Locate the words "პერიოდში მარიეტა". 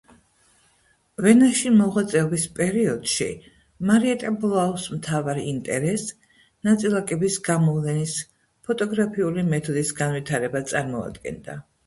2.59-4.31